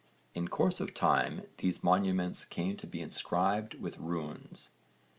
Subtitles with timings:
[0.33, 4.71] In course of time these monuments came to be inscribed with runes.